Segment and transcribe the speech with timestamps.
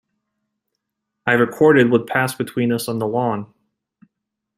[1.27, 3.53] I recorded what passed between us on the lawn.